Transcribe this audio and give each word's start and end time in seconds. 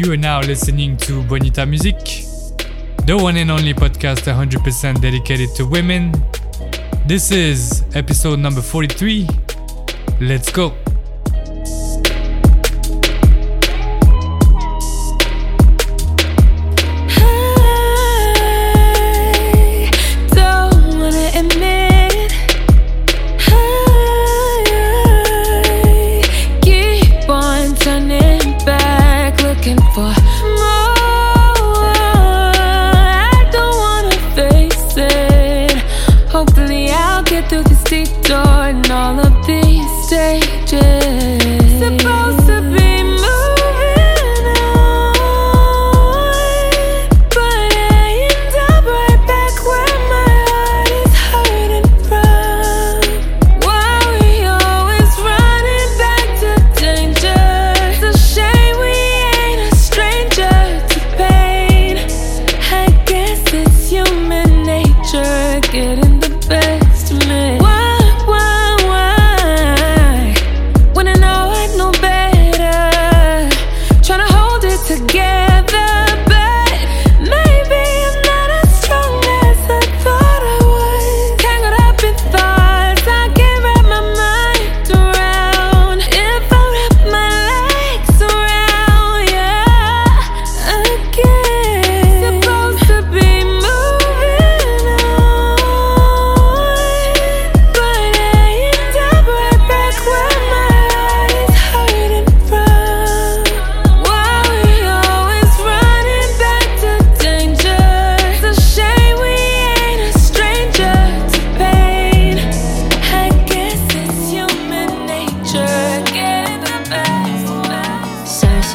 You 0.00 0.12
are 0.12 0.16
now 0.16 0.40
listening 0.40 0.96
to 1.04 1.22
Bonita 1.24 1.66
Music, 1.66 1.98
the 3.04 3.18
one 3.20 3.36
and 3.36 3.50
only 3.50 3.74
podcast 3.74 4.22
100% 4.24 4.98
dedicated 4.98 5.54
to 5.56 5.66
women. 5.66 6.14
This 7.06 7.30
is 7.30 7.84
episode 7.94 8.38
number 8.38 8.62
43. 8.62 9.28
Let's 10.18 10.50
go. 10.50 10.72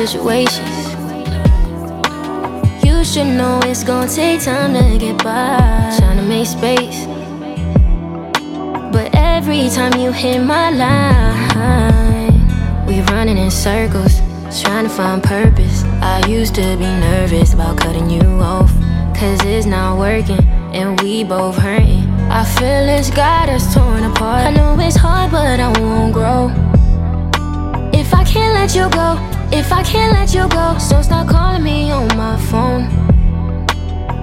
situations. 0.08 0.94
You 2.86 3.04
should 3.04 3.26
know 3.26 3.60
it's 3.64 3.84
gonna 3.84 4.08
take 4.08 4.42
time 4.42 4.74
to 4.74 4.98
get 5.00 5.18
by. 5.24 5.96
Trying 5.98 6.18
to 6.18 6.24
make 6.24 6.46
space. 6.46 7.06
But 8.94 9.16
every 9.16 9.68
time 9.70 10.00
you 10.00 10.12
hit 10.12 10.44
my 10.44 10.70
line, 10.70 12.34
we 12.86 13.02
running 13.12 13.38
in 13.38 13.50
circles, 13.50 14.22
trying 14.62 14.84
to 14.84 14.90
find 14.90 15.24
purpose. 15.24 15.84
I 16.02 16.24
used 16.28 16.54
to 16.56 16.78
be 16.78 16.90
nervous 17.10 17.54
about 17.56 17.78
cutting 17.78 18.10
you 18.10 18.22
off, 18.42 18.72
cause 19.18 19.44
it's 19.44 19.66
not 19.66 19.98
working, 19.98 20.44
and 20.72 21.00
we 21.02 21.24
both 21.24 21.58
hurting. 21.58 22.08
I 22.30 22.44
feel 22.46 22.88
it's 22.98 23.10
got 23.10 23.50
us 23.50 23.74
torn 23.74 24.04
apart. 24.04 24.46
I 24.46 24.52
know 24.52 24.78
it's 24.80 24.98
hard, 24.98 25.32
but 25.32 25.60
I 25.60 25.70
won't 25.80 26.14
grow. 26.14 26.52
If 27.92 28.14
I 28.14 28.24
can't 28.24 28.54
let 28.54 28.76
you 28.76 28.88
go, 28.92 29.18
if 29.52 29.72
I 29.72 29.84
can't 29.84 30.14
let 30.14 30.34
you 30.34 30.48
go, 30.50 30.78
so 30.78 31.02
stop 31.02 31.28
calling 31.28 31.64
me 31.64 31.92
on 31.92 32.08
my 32.18 32.38
phone. 32.50 32.84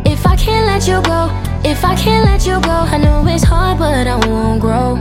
If 0.05 0.27
I 0.27 0.37
can't 0.37 0.67
let 0.67 0.87
you 0.87 1.01
go, 1.03 1.31
if 1.65 1.85
I 1.85 1.95
can't 1.95 2.25
let 2.25 2.47
you 2.47 2.61
go, 2.61 2.71
I 2.71 2.99
know 2.99 3.25
it's 3.27 3.45
hard, 3.45 3.79
but 3.79 4.07
I 4.07 4.17
won't 4.27 4.61
grow. 4.61 4.97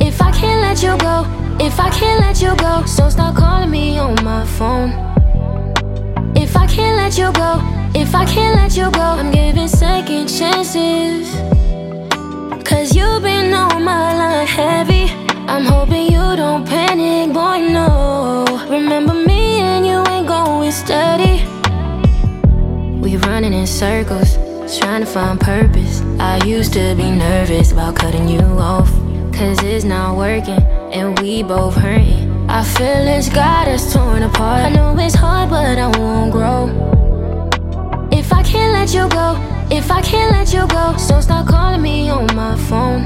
If 0.00 0.20
I 0.20 0.30
can't 0.32 0.60
let 0.60 0.82
you 0.82 0.96
go, 0.98 1.24
if 1.60 1.78
I 1.78 1.90
can't 1.90 2.20
let 2.20 2.42
you 2.42 2.54
go, 2.56 2.84
so 2.86 3.08
stop 3.08 3.36
calling 3.36 3.70
me 3.70 3.98
on 3.98 4.22
my 4.24 4.44
phone. 4.44 4.90
If 6.36 6.56
I 6.56 6.66
can't 6.66 6.96
let 6.96 7.16
you 7.16 7.32
go, 7.32 7.60
if 7.94 8.14
I 8.14 8.24
can't 8.24 8.56
let 8.56 8.76
you 8.76 8.90
go, 8.90 9.00
I'm 9.00 9.30
giving 9.30 9.68
second 9.68 10.26
chances. 10.26 11.30
Cause 12.64 12.96
you've 12.96 13.22
been 13.22 13.54
on 13.54 13.84
my 13.84 14.16
line 14.18 14.46
heavy. 14.46 15.12
I'm 15.46 15.64
hoping 15.64 16.06
you 16.06 16.36
don't 16.36 16.66
panic, 16.66 17.32
boy, 17.32 17.58
no. 17.72 18.51
Remember 18.72 19.12
me 19.12 19.60
and 19.60 19.84
you 19.84 20.02
ain't 20.08 20.26
going 20.26 20.72
steady. 20.72 21.44
We 23.02 23.18
running 23.18 23.52
in 23.52 23.66
circles, 23.66 24.38
trying 24.78 25.02
to 25.02 25.06
find 25.06 25.38
purpose. 25.38 26.00
I 26.18 26.42
used 26.46 26.72
to 26.72 26.94
be 26.94 27.10
nervous 27.10 27.72
about 27.72 27.96
cutting 27.96 28.28
you 28.28 28.40
off, 28.40 28.88
cause 29.34 29.62
it's 29.62 29.84
not 29.84 30.16
working, 30.16 30.62
and 30.90 31.18
we 31.18 31.42
both 31.42 31.74
hurting. 31.74 32.48
I 32.48 32.64
feel 32.64 33.06
it's 33.08 33.28
got 33.28 33.68
us 33.68 33.92
torn 33.92 34.22
apart. 34.22 34.64
I 34.64 34.70
know 34.70 34.96
it's 34.98 35.14
hard, 35.14 35.50
but 35.50 35.76
I 35.76 35.88
won't 35.98 36.32
grow. 36.32 36.68
If 38.10 38.32
I 38.32 38.42
can't 38.42 38.72
let 38.72 38.94
you 38.94 39.06
go, 39.10 39.36
if 39.70 39.90
I 39.90 40.00
can't 40.00 40.32
let 40.32 40.54
you 40.54 40.66
go, 40.68 40.96
so 40.96 41.20
stop 41.20 41.46
calling 41.46 41.82
me 41.82 42.08
on 42.08 42.34
my 42.34 42.56
phone. 42.56 43.02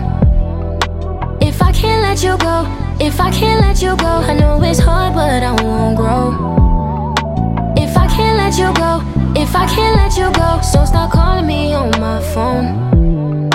If 1.42 1.60
I 1.60 1.72
can't 1.72 2.02
let 2.02 2.22
you 2.22 2.38
go, 2.38 2.85
if 2.98 3.20
I 3.20 3.30
can't 3.30 3.60
let 3.60 3.82
you 3.82 3.94
go, 3.96 4.06
I 4.06 4.32
know 4.32 4.62
it's 4.62 4.78
hard, 4.78 5.14
but 5.14 5.42
I 5.42 5.52
won't 5.62 5.96
grow. 5.96 6.32
If 7.76 7.94
I 7.94 8.06
can't 8.08 8.38
let 8.38 8.56
you 8.56 8.72
go, 8.74 9.02
if 9.38 9.54
I 9.54 9.66
can't 9.66 9.96
let 9.96 10.16
you 10.16 10.32
go, 10.32 10.62
so 10.62 10.84
stop 10.86 11.10
calling 11.12 11.46
me 11.46 11.74
on 11.74 11.90
my 12.00 12.22
phone. 12.32 13.50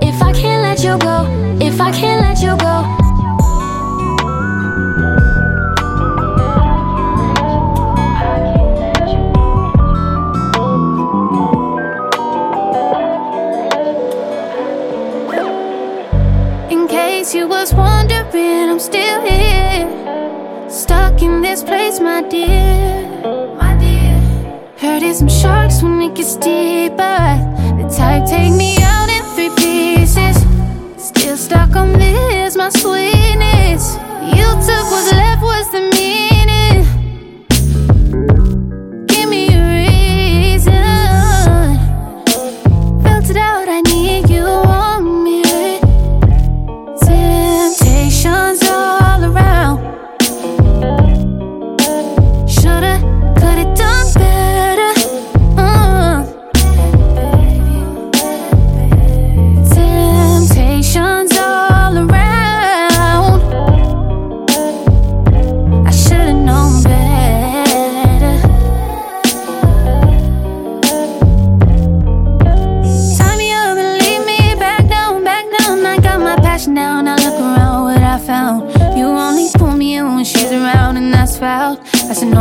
If 0.00 0.22
I 0.22 0.32
can't 0.32 0.62
let 0.62 0.84
you 0.84 0.96
go, 0.98 1.26
if 1.60 1.80
I 1.80 1.90
can't 1.90 2.22
let 2.22 2.40
you 2.40 2.56
go. 2.56 2.84
In 16.70 16.86
case 16.86 17.34
you 17.34 17.48
was 17.48 17.74
wondering 17.74 18.15
hoping 18.36 18.70
I'm 18.70 18.80
still 18.80 19.20
here. 19.22 20.70
Stuck 20.70 21.22
in 21.22 21.40
this 21.40 21.62
place, 21.62 22.00
my 22.00 22.22
dear. 22.22 23.08
My 23.56 23.76
dear. 23.78 24.16
Heard 24.76 25.02
it's 25.02 25.18
some 25.18 25.28
sharks 25.28 25.82
when 25.82 26.00
it 26.02 26.14
gets 26.14 26.36
deeper. 26.36 27.20
The 27.78 27.88
type 27.96 28.26
take 28.26 28.52
me 28.52 28.76
out 28.82 29.08
in 29.08 29.22
three 29.34 29.52
pieces. 29.56 30.36
Still 30.96 31.36
stuck 31.36 31.74
on 31.76 31.92
this, 31.92 32.56
my 32.56 32.68
sweetness. 32.68 33.96
You 34.36 34.46
took 34.66 34.86
what's 34.92 35.12
left 35.12 35.42
was 35.42 35.70
the 35.72 35.95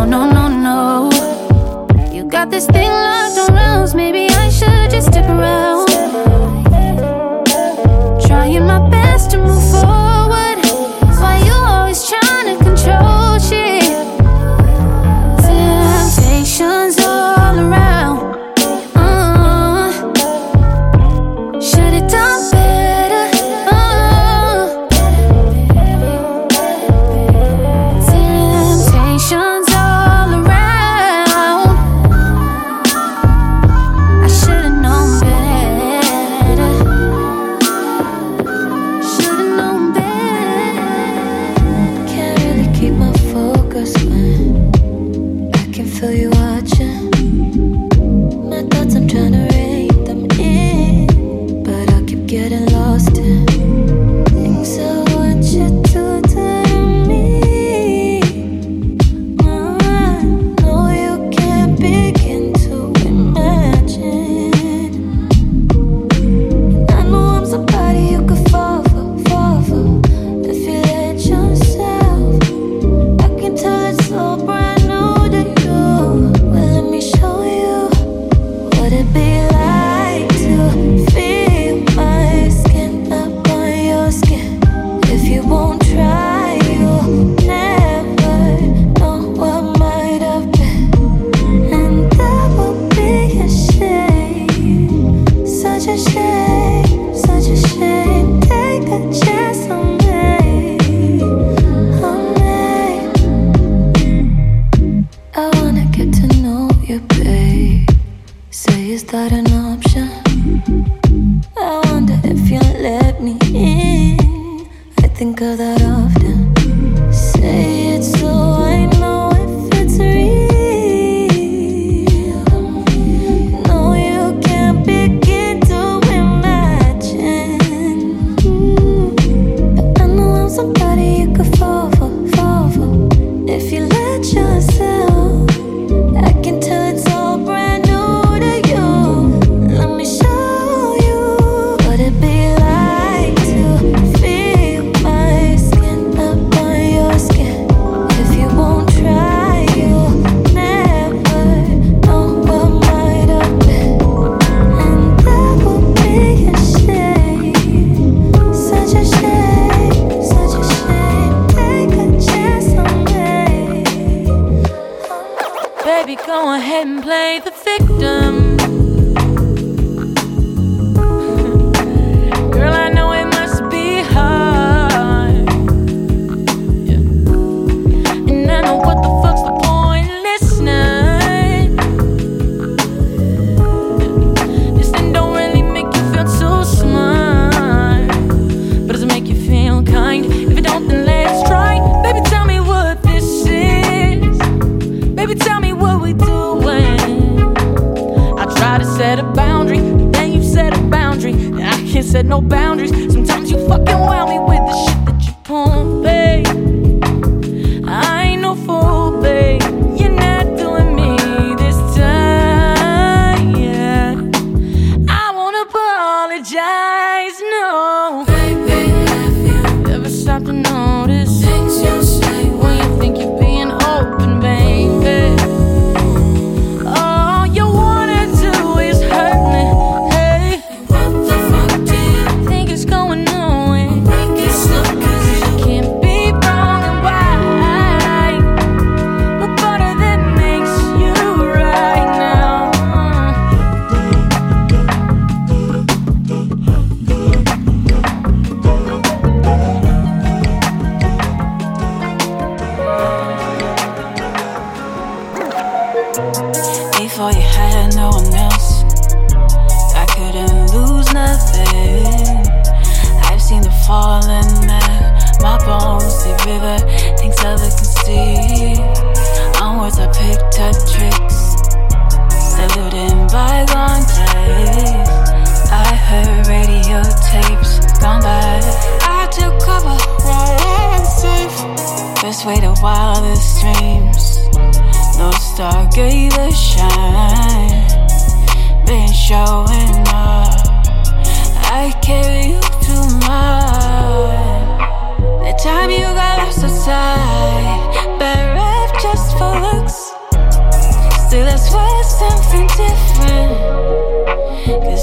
No, 0.05 0.29
no, 0.29 0.47
no. 0.47 1.09
You 2.11 2.25
got 2.25 2.51
this 2.51 2.67
thing 2.67 2.89
locked 2.89 3.14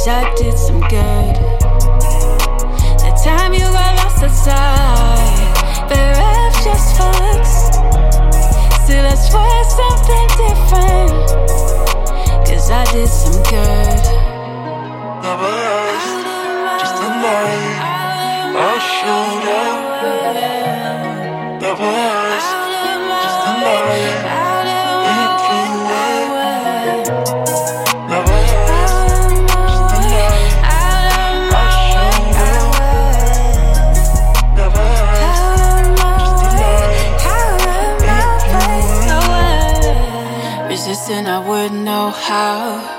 Cause 0.02 0.08
I 0.08 0.34
did 0.34 0.58
some 0.58 0.80
good. 0.80 1.36
That 2.98 3.14
time 3.22 3.54
you 3.54 3.60
got 3.60 3.94
lost 4.02 4.24
outside, 4.24 5.54
bereft 5.86 6.64
just 6.64 6.96
for 6.96 7.06
looks. 7.22 7.70
Still, 8.82 9.06
I 9.06 9.14
swear 9.14 9.62
something 9.78 10.28
different. 10.42 11.14
Cause 12.48 12.66
I 12.68 12.82
did 12.90 13.06
some 13.06 13.38
good. 13.44 14.02
Never 15.22 15.54
just 16.80 16.98
a 16.98 17.08
night. 17.22 17.78
I 18.58 18.74
showed 18.98 19.46
up. 19.54 19.78
them. 20.34 21.60
Never 21.60 22.61
how. 42.14 42.91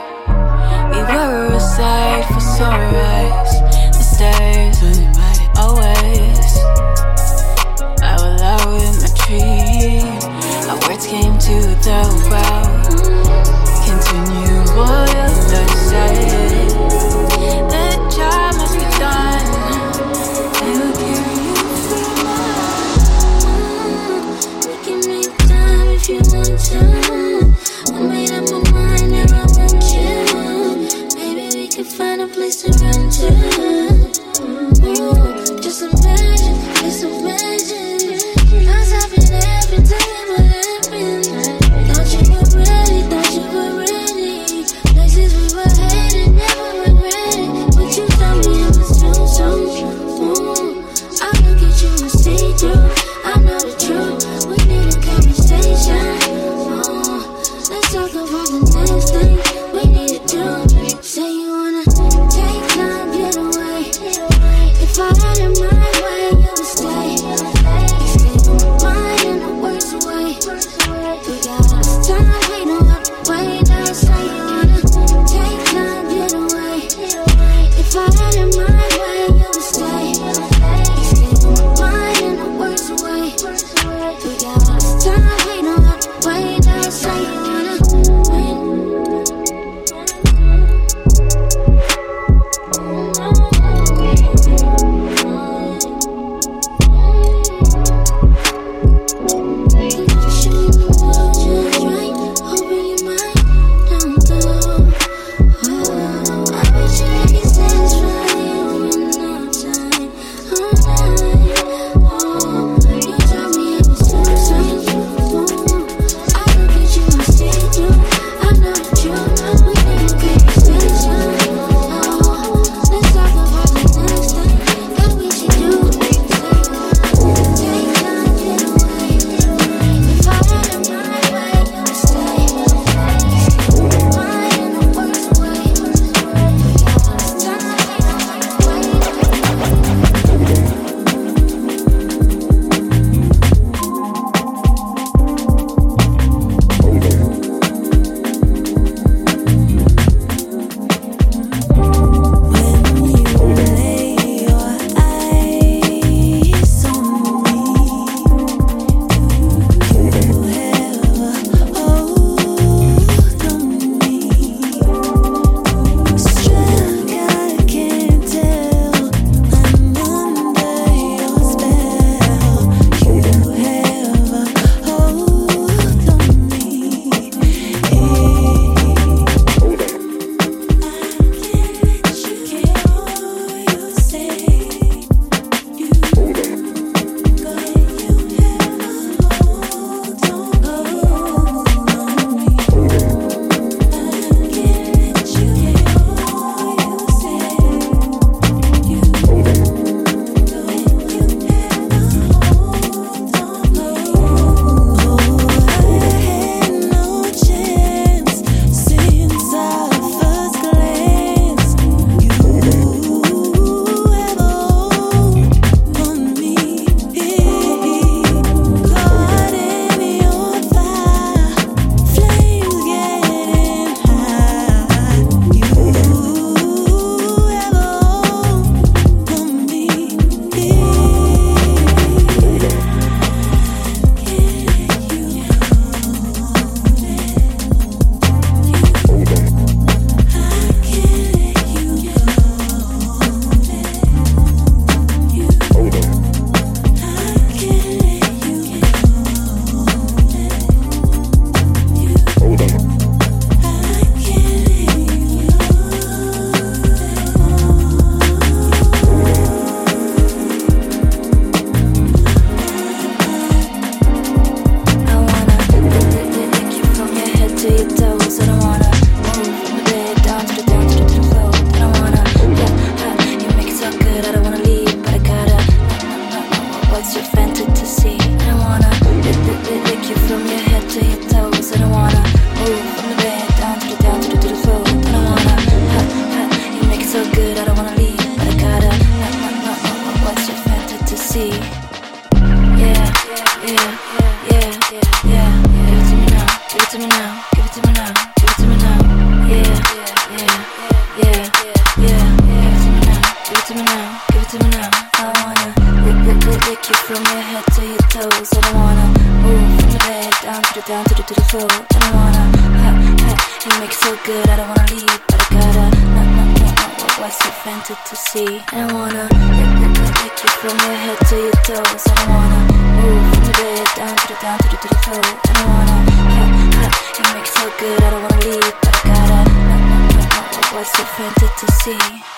To 307.83 307.89
your 307.89 308.07
toes. 308.15 308.49
I 308.53 308.71
wanna 308.79 309.07
move 309.43 309.67
from 309.75 309.89
the 309.91 309.99
bed 310.07 310.31
down 310.43 310.61
to 310.63 310.71
the 310.75 310.83
down 310.87 311.03
to 311.05 311.13
the 311.15 311.23
to 311.23 311.33
the 311.33 311.45
floor. 311.51 311.67
I 311.67 312.07
wanna 312.15 312.43
ha 312.55 312.91
ha, 313.23 313.31
you 313.63 313.71
make 313.79 313.91
it 313.91 313.99
so 313.99 314.11
good. 314.23 314.45
I 314.47 314.55
don't 314.55 314.69
wanna 314.71 314.87
leave, 314.95 315.19
but 315.27 315.39
I 315.43 315.47
gotta 315.51 315.85
no 316.15 316.23
no 316.23 316.43
no 316.47 316.63
no. 316.63 317.07
What's 317.19 317.37
so 317.43 317.49
fancy 317.63 317.95
to 318.07 318.15
see? 318.15 318.51
I 318.71 318.87
wanna 318.93 319.27
lick, 319.27 319.71
lick, 319.83 319.95
lick 320.23 320.35
you 320.43 320.49
from 320.61 320.77
your 320.85 320.97
head 321.03 321.19
to 321.29 321.35
your 321.35 321.57
toes. 321.67 322.03
I 322.07 322.23
wanna 322.31 322.61
move 323.03 323.23
from 323.31 323.43
the 323.47 323.53
bed 323.59 323.87
down 323.99 324.15
to 324.15 324.25
the 324.31 324.37
down 324.39 324.57
to 324.63 324.67
the 324.71 324.77
to 324.79 324.87
the 324.87 324.99
floor. 325.03 325.27
I 325.43 325.59
wanna 325.67 325.97
ha 326.07 326.45
ha, 326.77 326.85
you 327.19 327.25
make 327.35 327.47
it 327.47 327.55
so 327.59 327.65
good. 327.79 327.99
I 327.99 328.09
don't 328.11 328.23
wanna 328.23 328.47
leave, 328.47 328.75
but 328.79 328.95
I 328.95 329.01
gotta 329.11 329.39
no 329.43 329.75
no 329.75 329.97
no 329.99 330.23
no. 330.23 330.61
What's 330.71 330.91
so 330.95 331.03
fancy 331.15 331.47
to 331.59 331.67
see? 331.83 332.32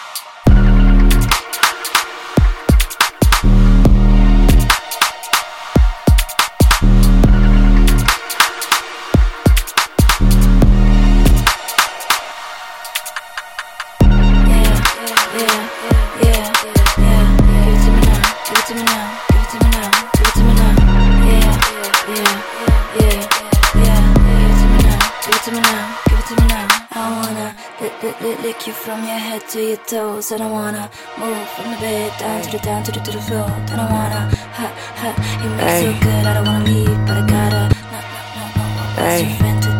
Lick 28.45 28.67
you 28.67 28.73
from 28.73 28.99
your 28.99 29.17
head 29.17 29.41
to 29.49 29.59
your 29.59 29.77
toes. 29.77 30.31
I 30.31 30.37
don't 30.37 30.51
wanna 30.51 30.87
move 31.17 31.49
from 31.55 31.71
the 31.71 31.77
bed 31.77 32.13
down 32.19 32.43
to 32.43 32.51
the 32.51 32.59
down 32.59 32.83
to 32.83 32.91
the 32.91 32.99
to 32.99 33.11
the 33.13 33.19
floor. 33.19 33.49
I 33.49 33.85
wanna 33.95 34.21
ha 34.53 34.67
ha. 35.01 35.09
You 35.41 35.49
make 35.49 35.65
Hey. 35.65 35.81
so 35.85 35.91
good. 36.05 36.25
I 36.29 36.33
don't 36.35 36.45
wanna 36.45 36.65
leave, 36.65 36.97
but 37.07 37.17
I 37.17 37.25
gotta. 37.33 37.63
No 37.91 37.99
no 38.13 38.43
no 38.57 38.65
no. 38.77 39.01
Hey. 39.01 39.23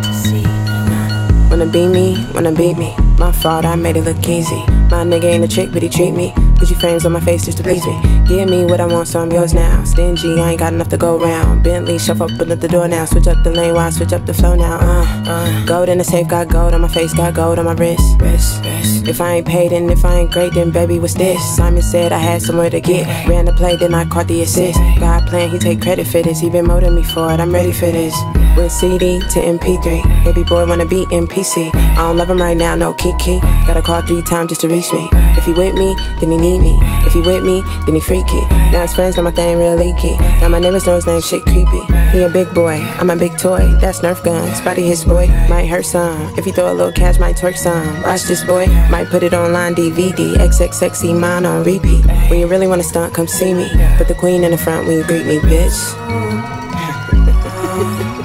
to 0.06 0.14
see? 0.24 0.46
Wanna 1.52 1.68
be 1.68 1.88
me, 1.88 2.26
wanna 2.34 2.52
beat 2.52 2.76
me. 2.76 2.96
My 3.20 3.32
fault, 3.32 3.66
I 3.66 3.76
made 3.76 3.98
it 3.98 4.04
look 4.04 4.28
easy. 4.28 4.62
My 4.90 5.04
nigga 5.12 5.26
ain't 5.26 5.44
a 5.44 5.48
trick, 5.48 5.70
but 5.72 5.84
he 5.84 5.90
treat 5.90 6.16
me. 6.16 6.34
Gucci 6.56 6.80
frames 6.80 7.06
on 7.06 7.12
my 7.12 7.20
face 7.20 7.46
just 7.46 7.58
to 7.58 7.64
please 7.64 7.86
me. 7.86 8.02
Give 8.28 8.50
me 8.50 8.66
what 8.66 8.80
I 8.80 8.86
want, 8.86 9.08
so 9.08 9.20
I'm 9.20 9.32
yours 9.32 9.54
now. 9.54 9.84
Stingy, 9.84 10.40
I 10.40 10.52
ain't 10.52 10.60
got 10.60 10.74
enough 10.74 10.90
to 10.90 10.98
go 10.98 11.20
round. 11.20 11.64
Bentley, 11.64 12.00
shove 12.00 12.22
up, 12.22 12.32
open 12.32 12.52
up 12.52 12.60
the 12.60 12.68
door 12.68 12.88
now. 12.88 13.06
Switch 13.06 13.28
up 13.28 13.44
the 13.44 13.52
lane 13.52 13.74
while 13.74 13.88
I 13.88 13.90
switch 13.90 14.14
up 14.14 14.26
the 14.26 14.34
flow 14.34 14.56
now. 14.56 14.78
Uh, 14.80 15.06
uh. 15.28 15.66
Gold 15.66 15.90
in 15.90 15.98
the 15.98 16.04
safe, 16.04 16.28
got 16.28 16.48
gold 16.48 16.74
on 16.74 16.82
my 16.82 16.88
face, 16.88 17.14
got 17.14 17.34
gold 17.34 17.60
on 17.60 17.66
my 17.66 17.74
wrist. 17.74 18.22
wrist, 18.22 18.64
wrist. 18.64 19.08
If 19.08 19.22
I 19.22 19.36
ain't 19.36 19.48
paid 19.48 19.72
and 19.74 19.92
if 19.92 20.04
I 20.06 20.20
ain't 20.20 20.32
great, 20.32 20.54
then 20.54 20.72
baby, 20.72 20.98
what's 21.00 21.14
this? 21.14 21.40
Simon 21.56 21.82
said 21.82 22.12
I 22.12 22.18
had 22.18 22.42
somewhere 22.42 22.70
to 22.70 22.82
get. 22.82 23.06
Ran 23.28 23.46
the 23.46 23.54
play, 23.54 23.76
then 23.76 23.94
I 23.94 24.06
caught 24.06 24.28
the 24.28 24.42
assist. 24.42 24.80
God 25.00 25.28
plan, 25.28 25.50
he 25.50 25.60
take 25.60 25.82
credit 25.82 26.08
for 26.08 26.22
this. 26.22 26.40
He 26.40 26.50
been 26.50 26.66
molding 26.66 26.96
me 26.96 27.04
for 27.04 27.32
it, 27.32 27.40
I'm 27.40 27.54
ready 27.54 27.72
for 27.72 27.92
this. 27.92 28.16
With 28.56 28.72
CD 28.72 29.20
to 29.20 29.40
MP3, 29.40 30.24
baby 30.24 30.44
boy 30.44 30.66
wanna 30.66 30.86
be 30.86 31.06
MPC. 31.08 31.76
I 31.76 31.96
don't 31.96 32.18
love 32.18 32.30
him 32.30 32.38
right 32.38 32.56
now, 32.56 32.76
no 32.76 32.94
Kiki. 32.94 33.40
Gotta 33.68 33.82
call 33.82 34.02
three 34.02 34.22
times 34.24 34.50
just 34.50 34.62
to 34.62 34.70
reach 34.70 34.92
me. 34.94 35.10
If 35.38 35.46
he 35.46 35.52
with 35.52 35.76
me, 35.76 35.94
then 36.20 36.32
he 36.32 36.38
need 36.46 36.60
me. 36.60 36.78
If 37.06 37.14
he 37.14 37.22
with 37.22 37.44
me, 37.44 37.62
then 37.86 37.96
he 37.96 38.02
freaky. 38.02 38.42
Now 38.72 38.82
his 38.82 38.94
friends 38.94 39.18
know 39.18 39.24
my 39.24 39.32
thing 39.32 39.58
real 39.58 39.76
leaky. 39.76 40.16
Now 40.42 40.50
my 40.50 40.60
neighbors 40.60 40.86
know 40.86 40.96
his 40.96 41.06
name 41.08 41.22
shit 41.22 41.44
creepy. 41.44 41.84
He 42.12 42.22
a 42.24 42.30
big 42.30 42.54
boy, 42.54 42.76
I'm 43.00 43.10
a 43.10 43.16
big 43.16 43.38
toy. 43.38 43.66
That's 43.82 44.00
Nerf 44.00 44.24
gun. 44.24 44.54
Spotty 44.56 44.84
his 44.84 45.04
boy, 45.06 45.28
might 45.50 45.68
hurt 45.68 45.86
some. 45.86 46.34
If 46.38 46.46
he 46.46 46.52
throw 46.52 46.72
a 46.72 46.74
little 46.74 46.92
cash, 46.92 47.20
might 47.20 47.36
twerk 47.36 47.58
some. 47.58 48.02
Watch 48.04 48.24
this 48.24 48.44
boy, 48.44 48.68
might 48.90 49.08
put 49.10 49.24
it 49.24 49.34
online 49.34 49.76
DVD. 49.76 50.36
XX 50.36 50.74
sexy 50.74 51.14
mine 51.14 51.46
on 51.46 51.64
repeat. 51.64 52.06
When 52.30 52.40
you 52.40 52.48
really 52.48 52.68
wanna 52.68 52.84
stunt, 52.84 53.14
come 53.14 53.28
see 53.28 53.54
me. 53.54 53.70
Put 53.98 54.08
the 54.08 54.16
queen 54.16 54.44
in 54.44 54.52
the 54.52 54.58
front 54.58 54.88
when 54.88 54.98
you 54.98 55.04
greet 55.04 55.26
me, 55.26 55.40
bitch. 55.40 55.76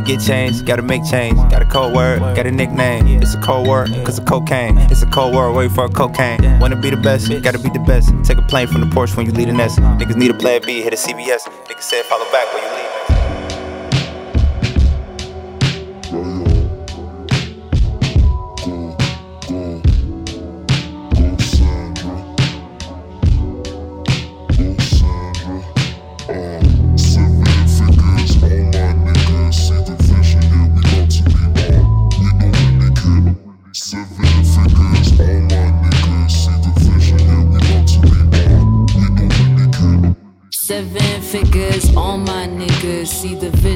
It 0.00 0.06
get 0.06 0.20
changed, 0.20 0.64
gotta 0.64 0.80
make 0.80 1.04
change. 1.04 1.36
Got 1.50 1.60
a 1.60 1.66
code 1.66 1.94
word, 1.94 2.20
got 2.34 2.46
a 2.46 2.50
nickname. 2.50 3.20
It's 3.20 3.34
a 3.34 3.40
cold 3.42 3.68
word, 3.68 3.90
cause 4.02 4.18
of 4.18 4.24
cocaine. 4.24 4.78
It's 4.90 5.02
a 5.02 5.06
cold 5.06 5.34
word, 5.34 5.52
wait 5.52 5.72
for 5.72 5.84
a 5.84 5.90
cocaine. 5.90 6.58
Wanna 6.58 6.76
be 6.76 6.88
the 6.88 6.96
best, 6.96 7.28
gotta 7.42 7.58
be 7.58 7.68
the 7.68 7.84
best. 7.86 8.10
Take 8.24 8.38
a 8.38 8.42
plane 8.42 8.66
from 8.66 8.80
the 8.80 8.86
porch 8.86 9.14
when 9.14 9.26
you 9.26 9.32
leave 9.32 9.48
the 9.48 9.52
nest. 9.52 9.78
Niggas 9.78 10.16
need 10.16 10.30
a 10.30 10.34
plan 10.34 10.62
B, 10.64 10.80
hit 10.80 10.94
a 10.94 10.96
CBS. 10.96 11.46
Niggas 11.66 11.82
said 11.82 12.06
follow 12.06 12.24
back 12.32 12.50
when 12.54 12.62
you 12.62 12.70
leave. 12.70 13.19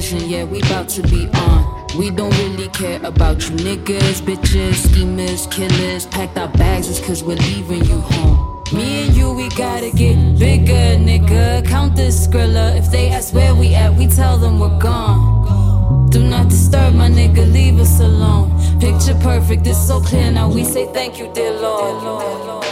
Vision, 0.04 0.28
yeah, 0.28 0.44
we 0.44 0.60
bout 0.62 0.88
to 0.88 1.02
be 1.02 1.28
on. 1.34 1.86
We 1.98 2.10
don't 2.10 2.36
really 2.38 2.68
care 2.68 3.00
about 3.04 3.48
you 3.48 3.56
niggas, 3.56 4.20
bitches, 4.22 4.74
schemers, 4.74 5.46
killers. 5.46 6.06
Packed 6.06 6.36
our 6.36 6.48
bags 6.48 6.88
is 6.88 7.00
cause 7.00 7.22
we're 7.22 7.36
leaving 7.36 7.84
you 7.84 8.00
home. 8.00 8.62
Me 8.72 9.06
and 9.06 9.16
you, 9.16 9.32
we 9.32 9.48
gotta 9.50 9.90
get 9.90 10.16
bigger, 10.38 10.98
nigga. 11.08 11.66
Count 11.66 11.96
this 11.96 12.26
skrilla. 12.26 12.76
If 12.76 12.90
they 12.90 13.10
ask 13.10 13.32
where 13.32 13.54
we 13.54 13.74
at, 13.74 13.94
we 13.94 14.06
tell 14.06 14.36
them 14.36 14.58
we're 14.58 14.78
gone. 14.78 16.10
Do 16.10 16.22
not 16.22 16.48
disturb 16.48 16.94
my 16.94 17.08
nigga, 17.08 17.50
leave 17.52 17.78
us 17.78 18.00
alone. 18.00 18.50
Picture 18.80 19.18
perfect, 19.20 19.66
it's 19.66 19.86
so 19.86 20.00
clear 20.00 20.30
now. 20.30 20.50
We 20.50 20.64
say 20.64 20.86
thank 20.92 21.18
you, 21.18 21.30
dear 21.32 21.52
Lord. 21.52 22.64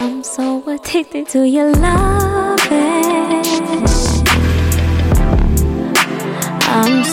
I'm 0.00 0.22
so 0.22 0.62
addicted 0.68 1.28
to 1.30 1.46
your 1.46 1.72
loving. 1.72 2.35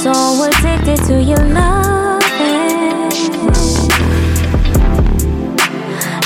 So 0.04 0.44
addicted 0.44 0.98
to 1.06 1.24
your 1.24 1.38
loving. 1.38 2.20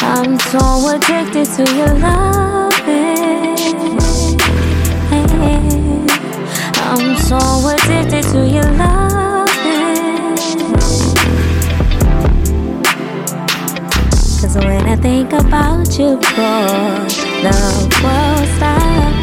I'm 0.02 0.34
um, 0.34 0.40
so 0.40 0.96
addicted 0.96 1.46
to 1.46 1.64
your 1.76 1.94
loving. 2.00 3.58
I'm 6.90 7.06
um, 7.06 7.18
so 7.18 7.38
addicted 7.70 8.24
to 8.32 8.48
your 8.48 8.72
loving. 8.82 10.38
Cause 14.42 14.56
when 14.56 14.88
I 14.88 14.96
think 14.96 15.34
about 15.34 16.00
you, 16.00 16.16
boy, 16.18 17.06
the 17.44 17.54
world 18.04 18.48
stops. 18.58 19.17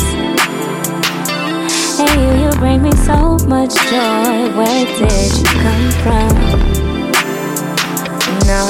You, 2.14 2.50
bring 2.58 2.82
me 2.82 2.92
so 2.92 3.36
much 3.46 3.74
joy. 3.90 4.54
Where 4.56 4.84
did 4.98 5.36
you 5.38 5.50
come 5.64 5.90
from? 6.02 6.32
No, 8.46 8.60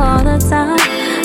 all 0.00 0.22
the 0.24 0.38
time 0.48 0.80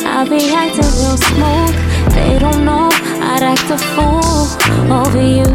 I 0.05 0.25
be 0.29 0.51
acting 0.51 0.91
real 0.99 1.17
smooth. 1.17 1.75
They 2.15 2.39
don't 2.39 2.65
know 2.65 2.89
I'd 3.31 3.43
act 3.43 3.69
a 3.69 3.77
fool 3.93 4.45
over 4.91 5.21
you. 5.21 5.45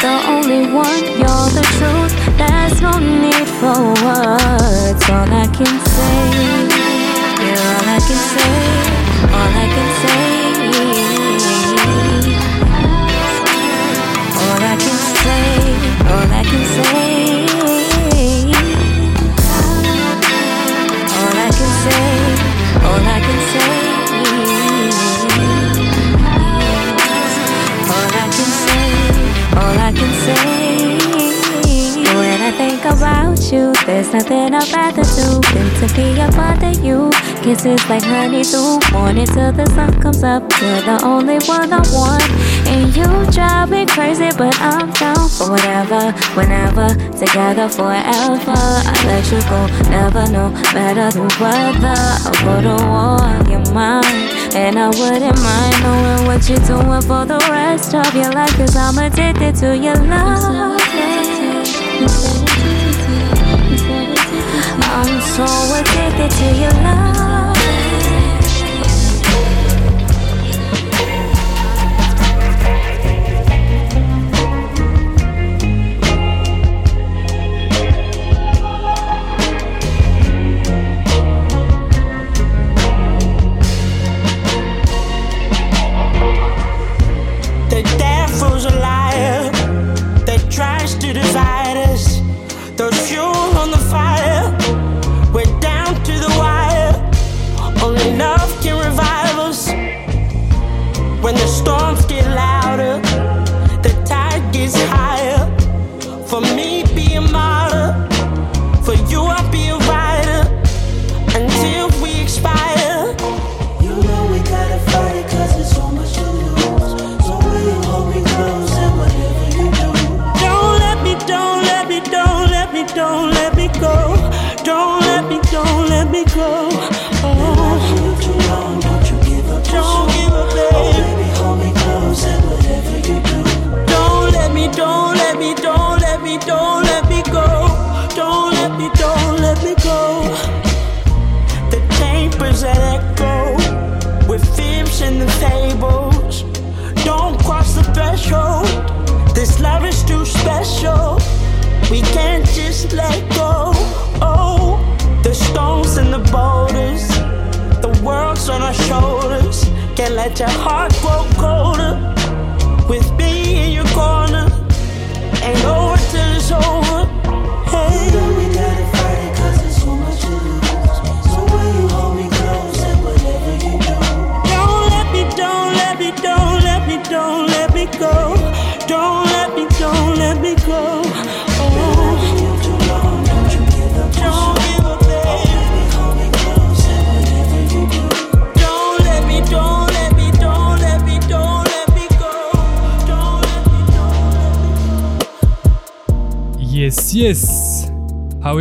The 0.00 0.14
only 0.28 0.72
one, 0.72 1.02
you're 1.20 1.50
the 1.58 1.64
truth. 1.76 2.12
There's 2.38 2.80
no 2.80 2.98
need 2.98 3.48
for 3.60 3.78
words. 4.04 5.04
All 5.10 5.28
I 5.28 5.46
can 5.56 5.74
say. 5.94 6.80
You're 7.44 7.56
all 7.56 7.88
I 7.88 8.00
can 8.06 8.20
say, 8.32 8.52
all 9.32 9.52
I 9.52 9.66
can 9.74 9.88
say. 10.02 10.39
About 33.00 33.40
you. 33.50 33.72
There's 33.86 34.12
nothing 34.12 34.54
I'd 34.54 34.70
rather 34.72 35.02
do 35.16 35.40
than 35.56 35.68
to 35.80 35.86
be 35.96 36.20
up 36.20 36.36
under 36.36 36.72
you. 36.84 37.10
Kisses 37.42 37.80
like 37.88 38.02
honey 38.02 38.44
through 38.44 38.78
morning 38.92 39.26
till 39.26 39.52
the 39.52 39.64
sun 39.74 39.98
comes 40.02 40.22
up. 40.22 40.42
You're 40.60 40.82
the 40.84 41.00
only 41.02 41.38
one 41.48 41.72
I 41.72 41.80
want, 41.96 42.28
and 42.68 42.94
you 42.94 43.08
drive 43.32 43.70
me 43.70 43.86
crazy, 43.86 44.28
but 44.36 44.54
I'm 44.60 44.92
down 45.00 45.28
for 45.32 45.48
whatever, 45.48 46.12
whenever, 46.36 46.88
together 47.16 47.68
forever. 47.70 48.60
I 48.92 48.94
let 49.08 49.24
you 49.32 49.40
go, 49.48 49.60
never 49.88 50.30
know 50.30 50.50
better 50.74 51.08
than 51.08 51.28
weather. 51.40 52.00
I 52.28 52.32
wouldn't 52.44 52.82
want 52.84 53.48
your 53.48 53.64
mind. 53.72 54.28
And 54.52 54.78
I 54.78 54.88
wouldn't 54.88 55.40
mind 55.40 55.76
knowing 55.82 56.26
what 56.26 56.48
you're 56.50 56.66
doing 56.68 57.02
for 57.08 57.24
the 57.24 57.40
rest 57.48 57.94
of 57.94 58.14
your 58.14 58.30
life. 58.32 58.54
Cause 58.56 58.76
I'm 58.76 58.98
addicted 58.98 59.54
to 59.62 59.74
your 59.74 59.96
love. 59.96 60.79
I'm 65.42 65.48
so 65.48 65.74
addicted 65.74 66.30
to 66.36 66.60
your 66.60 66.70
love. 66.84 67.29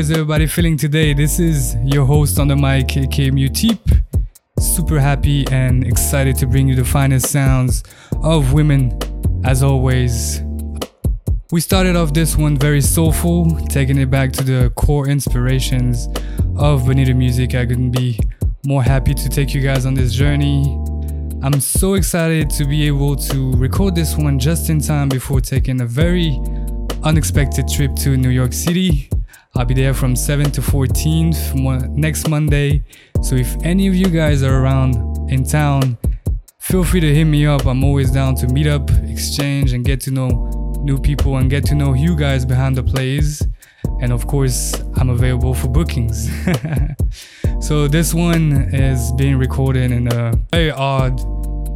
Is 0.10 0.14
everybody 0.14 0.48
feeling 0.48 0.76
today? 0.76 1.14
This 1.14 1.40
is 1.40 1.76
your 1.84 2.04
host 2.04 2.40
on 2.40 2.48
the 2.48 2.56
mic, 2.56 2.88
Muteep. 2.88 4.04
Super 4.60 5.00
happy 5.00 5.46
and 5.52 5.86
excited 5.86 6.36
to 6.38 6.48
bring 6.48 6.68
you 6.68 6.76
the 6.76 6.84
finest 6.84 7.28
sounds 7.28 7.84
of 8.24 8.52
women, 8.54 8.98
as 9.44 9.62
always. 9.62 10.42
We 11.52 11.62
started 11.62 11.96
off 11.96 12.12
this 12.12 12.36
one 12.36 12.58
very 12.58 12.82
soulful, 12.82 13.56
taking 13.68 14.00
it 14.00 14.10
back 14.10 14.32
to 14.34 14.44
the 14.44 14.72
core 14.76 15.08
inspirations 15.08 16.08
of 16.58 16.88
Bonita 16.88 17.14
music. 17.14 17.54
I 17.54 17.68
couldn't 17.68 17.92
be 17.92 18.20
more 18.66 18.82
happy 18.82 19.14
to 19.14 19.30
take 19.30 19.54
you 19.54 19.62
guys 19.62 19.86
on 19.86 19.94
this 19.94 20.14
journey. 20.14 20.64
I'm 21.44 21.62
so 21.62 21.94
excited 21.94 22.50
to 22.52 22.66
be 22.66 22.88
able 22.88 23.16
to 23.16 23.52
record 23.54 23.94
this 23.94 24.18
one 24.18 24.40
just 24.40 24.72
in 24.72 24.82
time 24.82 25.08
before 25.08 25.40
taking 25.40 25.82
a 25.82 25.86
very 25.86 26.40
unexpected 27.04 27.68
trip 27.68 27.96
to 27.98 28.18
New 28.18 28.30
York 28.30 28.54
City. 28.54 29.10
I'll 29.60 29.66
be 29.66 29.74
there 29.74 29.94
from 29.94 30.16
7 30.16 30.50
to 30.52 30.62
14th 30.62 31.54
mo- 31.62 31.86
next 31.92 32.30
Monday. 32.30 32.82
So 33.22 33.36
if 33.36 33.58
any 33.66 33.90
of 33.90 33.94
you 33.94 34.06
guys 34.06 34.42
are 34.42 34.64
around 34.64 34.96
in 35.30 35.44
town, 35.44 35.98
feel 36.60 36.86
free 36.86 37.02
to 37.02 37.14
hit 37.14 37.26
me 37.26 37.46
up. 37.46 37.66
I'm 37.66 37.84
always 37.84 38.10
down 38.10 38.36
to 38.36 38.48
meet 38.48 38.68
up, 38.68 38.90
exchange, 39.04 39.74
and 39.74 39.84
get 39.84 40.00
to 40.02 40.12
know 40.12 40.30
new 40.80 40.98
people 40.98 41.36
and 41.36 41.50
get 41.50 41.66
to 41.66 41.76
know 41.76 41.94
you 41.94 42.16
guys 42.16 42.46
behind 42.46 42.78
the 42.78 42.84
plays. 42.84 43.46
And 44.00 44.14
of 44.14 44.28
course, 44.28 44.82
I'm 44.96 45.10
available 45.10 45.54
for 45.54 45.68
bookings. 45.68 46.30
so 47.60 47.90
this 47.90 48.14
one 48.14 48.74
is 48.74 49.12
being 49.18 49.38
recorded 49.38 49.92
in 49.92 50.08
a 50.08 50.40
very 50.52 50.72
odd 50.72 51.20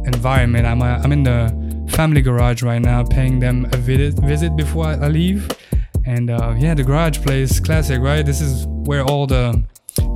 environment. 0.06 0.64
I'm, 0.64 0.80
uh, 0.80 1.00
I'm 1.04 1.12
in 1.12 1.22
the 1.22 1.84
family 1.90 2.22
garage 2.22 2.62
right 2.62 2.80
now, 2.80 3.04
paying 3.04 3.40
them 3.40 3.66
a 3.72 3.76
visit, 3.76 4.14
visit 4.24 4.56
before 4.56 4.86
I 4.86 5.08
leave. 5.08 5.50
And 6.06 6.30
uh, 6.30 6.54
yeah, 6.58 6.74
the 6.74 6.84
garage 6.84 7.18
place, 7.18 7.60
classic, 7.60 8.00
right? 8.00 8.24
This 8.24 8.40
is 8.40 8.66
where 8.66 9.04
all 9.04 9.26
the 9.26 9.62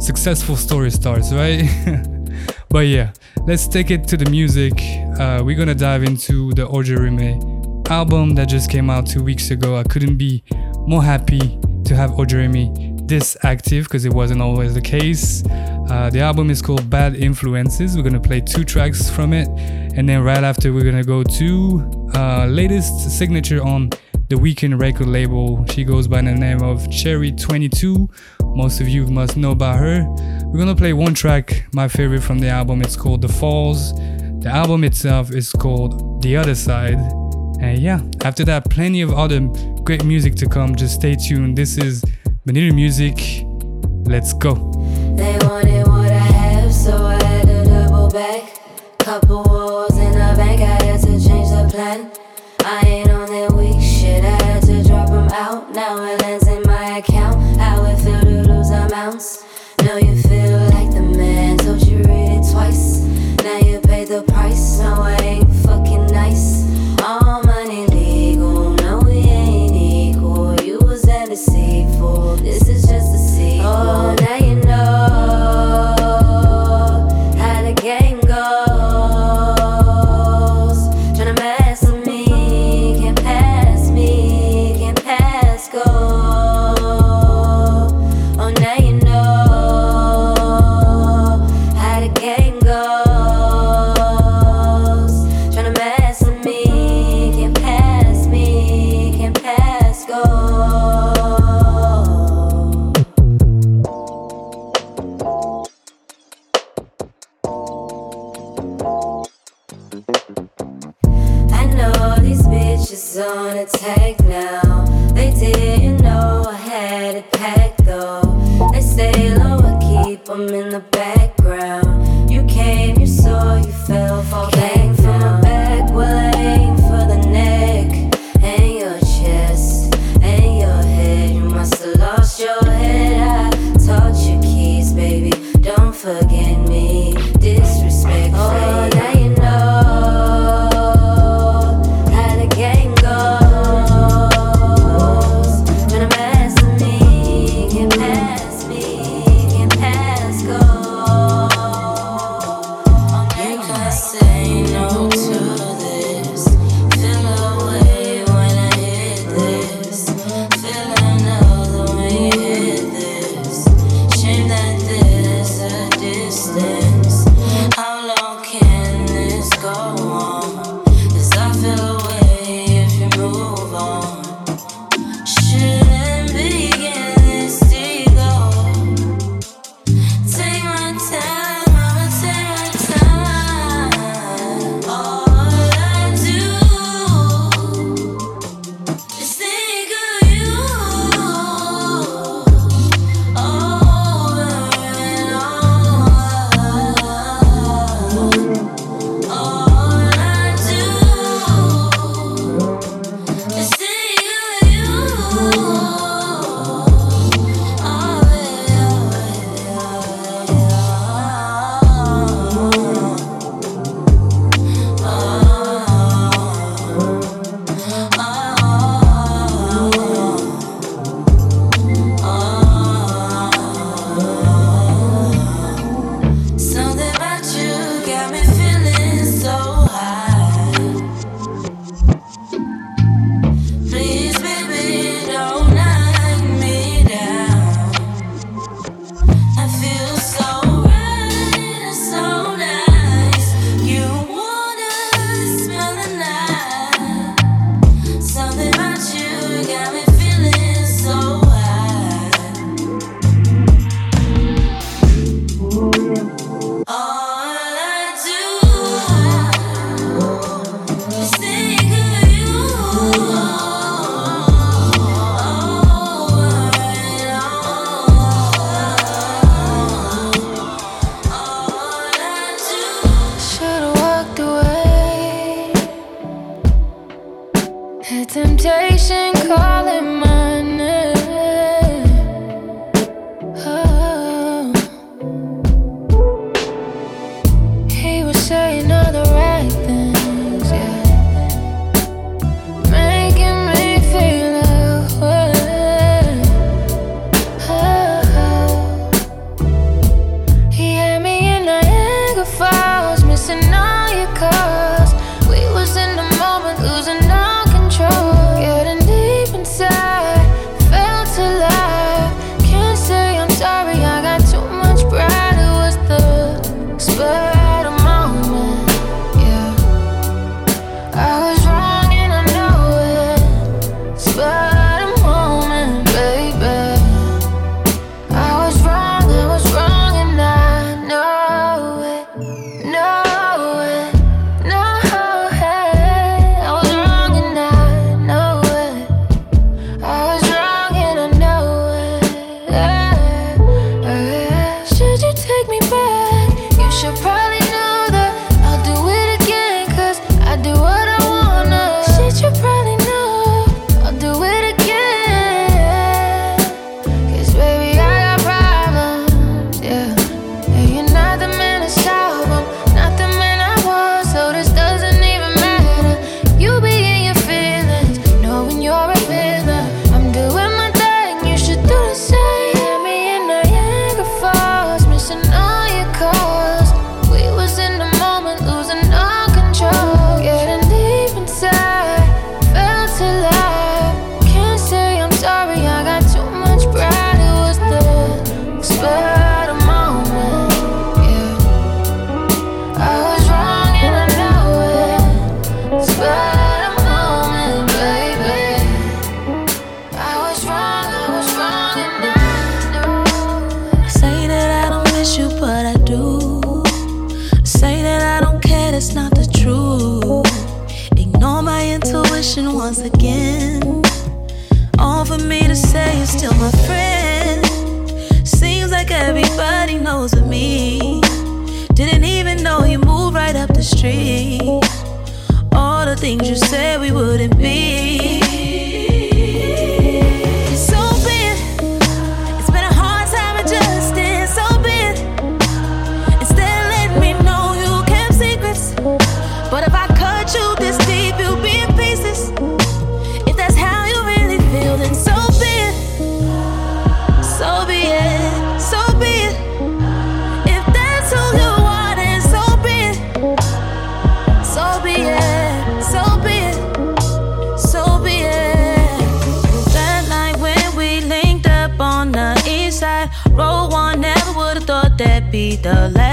successful 0.01 0.57
story 0.57 0.91
starts, 0.91 1.33
right? 1.33 1.65
but 2.69 2.87
yeah, 2.87 3.13
let's 3.47 3.67
take 3.67 3.91
it 3.91 4.07
to 4.09 4.17
the 4.17 4.29
music. 4.31 4.75
Uh, 5.19 5.43
we're 5.45 5.57
gonna 5.57 5.75
dive 5.75 6.03
into 6.03 6.53
the 6.53 6.67
Ojerime 6.67 7.89
album 7.91 8.35
that 8.35 8.49
just 8.49 8.71
came 8.71 8.91
out 8.91 9.07
two 9.07 9.23
weeks 9.23 9.51
ago. 9.51 9.77
I 9.77 9.83
couldn't 9.85 10.17
be 10.17 10.43
more 10.87 11.03
happy 11.03 11.59
to 11.85 11.97
have 11.97 12.11
Ojerime 12.13 13.09
this 13.09 13.37
active 13.43 13.85
because 13.85 14.05
it 14.05 14.13
wasn't 14.13 14.43
always 14.43 14.75
the 14.75 14.81
case. 14.83 15.43
Uh, 15.91 16.11
the 16.13 16.21
album 16.21 16.51
is 16.51 16.61
called 16.61 16.89
Bad 16.91 17.17
Influences. 17.17 17.97
We're 17.97 18.03
gonna 18.03 18.21
play 18.21 18.43
two 18.43 18.65
tracks 18.65 19.09
from 19.09 19.33
it, 19.33 19.49
and 19.97 20.07
then 20.07 20.23
right 20.23 20.45
after 20.45 20.73
we're 20.73 20.85
gonna 20.85 21.03
go 21.03 21.23
to 21.23 22.11
uh, 22.15 22.47
latest 22.47 23.11
signature 23.11 23.63
on 23.65 23.91
the 24.29 24.37
Weeknd 24.37 24.79
record 24.79 25.07
label. 25.07 25.65
She 25.67 25.85
goes 25.85 26.07
by 26.07 26.21
the 26.21 26.35
name 26.35 26.63
of 26.63 26.83
Chxrry22. 26.89 28.11
Most 28.55 28.81
of 28.81 28.89
you 28.89 29.07
must 29.07 29.39
know 29.39 29.53
about 29.53 29.79
her. 29.79 30.07
We're 30.45 30.59
gonna 30.59 30.77
play 30.77 30.93
one 30.93 31.15
track, 31.15 31.67
my 31.73 31.89
favorite 31.89 32.23
from 32.23 32.39
the 32.39 32.49
album. 32.49 32.83
It's 32.83 32.97
called 32.97 33.23
The 33.23 33.29
Falls. 33.29 33.95
The 34.41 34.51
album 34.51 34.85
itself 34.85 35.31
is 35.31 35.51
called 35.51 36.23
The 36.23 36.37
Other 36.37 36.55
Side. 36.55 36.99
And 37.61 37.79
yeah, 37.79 38.03
after 38.23 38.45
that, 38.45 38.69
plenty 38.69 39.01
of 39.01 39.13
other 39.13 39.41
great 39.83 40.05
music 40.05 40.35
to 40.37 40.49
come. 40.49 40.77
Just 40.77 40.97
stay 40.97 41.17
tuned. 41.17 41.57
This 41.57 41.79
is 41.79 42.05
Bonita 42.45 42.75
Music. 42.75 43.45
Let's 44.05 44.35
go. 44.35 44.55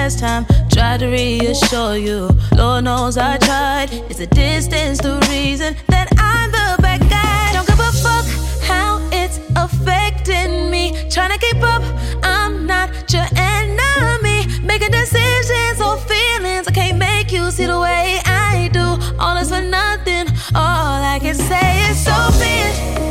last 0.05 0.19
time. 0.19 0.45
Tried 0.69 0.99
to 0.99 1.07
reassure 1.07 1.97
you. 1.97 2.29
Lord 2.55 2.83
knows 2.83 3.17
I 3.17 3.37
tried. 3.37 3.89
It's 4.09 4.19
a 4.19 4.27
distance 4.27 4.99
the 4.99 5.15
reason 5.31 5.75
that 5.87 6.07
I'm 6.19 6.51
the 6.51 6.67
bad 6.79 7.01
guy. 7.09 7.53
Don't 7.53 7.67
give 7.67 7.79
a 7.79 7.91
fuck 8.05 8.25
how 8.61 8.99
it's 9.11 9.39
affecting 9.55 10.69
me. 10.69 10.93
Trying 11.09 11.31
to 11.31 11.39
keep 11.39 11.61
up, 11.63 11.83
I'm 12.23 12.67
not 12.67 12.87
your 13.11 13.27
enemy. 13.35 14.45
Making 14.61 14.91
decisions 14.91 15.81
or 15.81 15.97
feelings, 16.11 16.67
I 16.67 16.71
can't 16.71 16.99
make 16.99 17.31
you 17.31 17.49
see 17.49 17.65
the 17.65 17.79
way 17.79 18.19
I 18.25 18.69
do. 18.71 18.87
All 19.19 19.37
is 19.37 19.49
for 19.49 19.61
nothing. 19.61 20.27
All 20.53 20.99
I 21.15 21.17
can 21.19 21.33
say 21.33 21.89
is 21.89 21.97
so 22.05 22.15
be. 22.39 23.04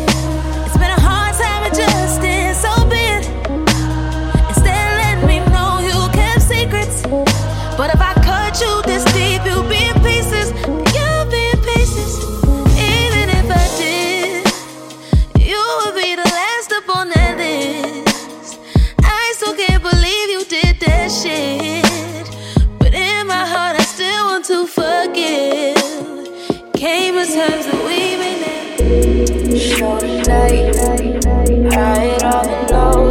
Ride 31.75 32.23
all 32.23 32.45
the 32.45 32.57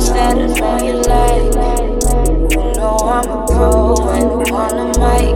that 0.07 0.37
I 0.37 0.45
know 0.47 0.77
you 0.85 0.95
like. 1.03 1.51
You 2.51 2.63
know 2.79 2.95
I'm 3.03 3.29
a 3.29 3.45
pro 3.45 3.93
when 4.05 4.23
you 4.39 4.53
wanna 4.53 4.87
the. 4.97 5.35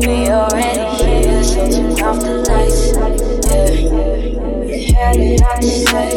We 0.00 0.30
already 0.30 0.86
here, 1.04 1.44
so 1.44 1.70
turn 1.70 2.00
off 2.02 2.18
the 2.20 2.34
lights. 2.48 2.80
Yeah, 4.90 5.12
you 5.12 5.36
had 5.42 5.58
it 5.58 5.68
to 5.68 5.68
say. 5.68 6.12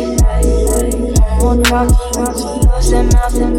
No 1.19 1.55
more 1.55 1.57
talking, 1.61 2.69
losing, 2.71 3.09
nothing 3.09 3.57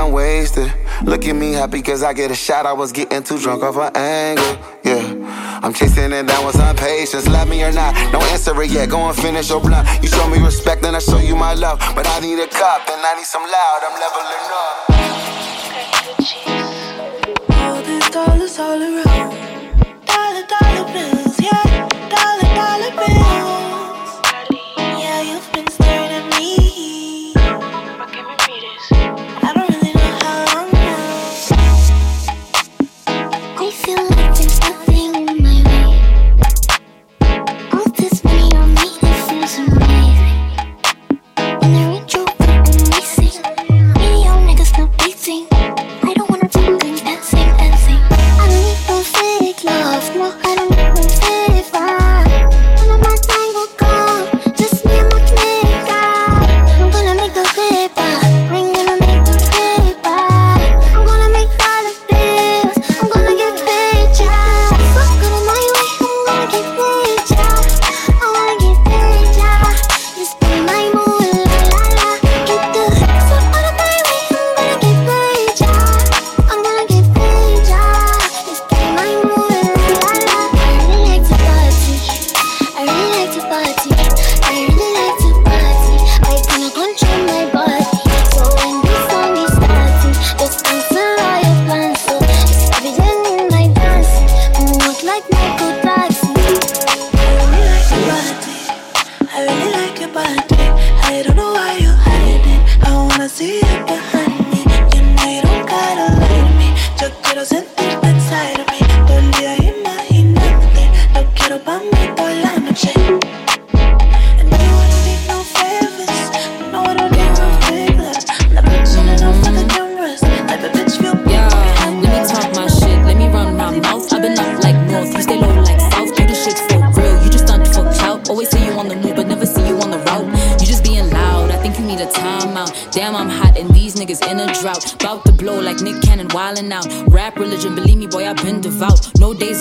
I'm 0.00 0.12
wasted. 0.12 0.72
Look 1.04 1.26
at 1.26 1.36
me 1.36 1.52
happy 1.52 1.82
cause 1.82 2.02
I 2.02 2.14
get 2.14 2.30
a 2.30 2.34
shot. 2.34 2.64
I 2.64 2.72
was 2.72 2.90
getting 2.90 3.22
too 3.22 3.38
drunk 3.38 3.62
off 3.62 3.76
an 3.76 3.94
angle. 3.94 4.58
Yeah. 4.82 5.60
I'm 5.62 5.74
chasing 5.74 6.12
it 6.12 6.26
down 6.26 6.46
with 6.46 6.56
some 6.56 6.74
patience. 6.74 7.28
Love 7.28 7.48
me 7.48 7.62
or 7.62 7.70
not, 7.70 7.94
no 8.10 8.18
answer 8.32 8.58
it 8.62 8.70
yet. 8.70 8.88
Go 8.88 8.98
and 9.06 9.14
finish 9.14 9.50
your 9.50 9.60
blunt. 9.60 9.86
You 10.02 10.08
show 10.08 10.26
me 10.30 10.38
respect 10.38 10.86
and 10.86 10.96
I 10.96 11.00
show 11.00 11.18
you 11.18 11.36
my 11.36 11.52
love. 11.52 11.78
But 11.94 12.06
I 12.06 12.20
need 12.20 12.38
a 12.38 12.48
cup 12.48 12.88
and 12.88 13.00
I 13.04 13.14
need 13.16 13.26
some 13.26 13.42
loud. 13.42 13.80
I'm 13.86 14.00
leveling 14.00 14.50
up. 14.64 14.76
All 17.60 17.82
these 17.82 18.08
dollars 18.08 18.58
all 18.58 18.82
around. 18.82 19.39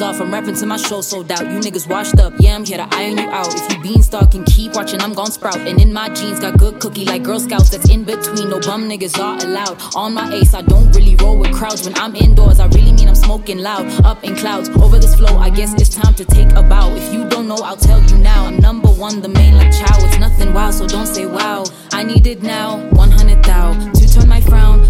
Off, 0.10 0.20
I'm 0.20 0.34
rapping 0.34 0.55
to 0.55 0.66
my 0.66 0.78
show 0.78 1.01
sold 1.01 1.32
out. 1.32 1.41
You 1.41 1.60
niggas 1.60 1.88
washed 1.88 2.18
up, 2.18 2.34
yeah, 2.39 2.55
I'm 2.55 2.66
here 2.66 2.78
to 2.78 2.88
iron 2.95 3.18
you 3.18 3.30
out. 3.30 3.53
If 3.53 3.72
you 3.72 3.80
beanstalking, 3.84 4.45
keep 4.45 4.74
watching, 4.74 5.01
I'm 5.01 5.14
gon' 5.14 5.32
sprout. 5.32 5.57
And 5.57 5.80
in 5.80 5.93
my 5.93 6.10
jeans, 6.10 6.39
got 6.39 6.57
good 6.57 6.80
cookie 6.80 7.05
like 7.05 7.24
Girl 7.24 7.39
Scouts 7.39 7.70
that's 7.70 7.89
in 7.89 8.03
between. 8.03 8.49
No 8.49 8.60
bum 8.60 8.89
niggas 8.89 9.20
are 9.20 9.38
allowed. 9.45 9.78
On 9.95 10.14
my 10.14 10.34
ace, 10.34 10.55
I 10.55 10.64
don't 10.64 10.91
really 10.95 11.16
roll 11.18 11.38
with 11.38 11.53
crowds. 11.53 11.86
When 11.86 11.95
I'm 11.97 12.16
indoors, 12.16 12.60
I 12.60 12.66
really 12.68 12.91
mean 12.91 13.07
I'm 13.07 13.16
smoking 13.16 13.60
loud. 13.60 13.86
Up 14.03 14.24
in 14.24 14.36
clouds, 14.36 14.70
over 14.70 14.97
this 14.97 15.16
flow, 15.16 15.38
I 15.38 15.51
guess 15.51 15.74
it's 15.80 15.89
time 15.95 16.16
to 16.16 16.26
take 16.26 16.51
a 16.53 16.64
bow. 16.64 16.95
If 16.95 17.14
you 17.14 17.30
don't 17.30 17.47
know, 17.47 17.57
I'll 17.57 17.78
tell 17.78 18.01
you 18.01 18.18
now. 18.18 18.45
I'm 18.45 18.57
number 18.57 18.89
one, 18.89 19.22
the 19.22 19.30
main 19.30 19.57
like 19.57 19.72
chow. 19.72 19.95
It's 19.99 20.18
nothing 20.18 20.53
wild, 20.53 20.74
so 20.74 20.88
don't 20.88 21.07
say 21.07 21.28
wow. 21.28 21.66
I 21.91 22.03
need 22.03 22.26
it 22.26 22.41
now, 22.41 22.78
100 22.93 23.28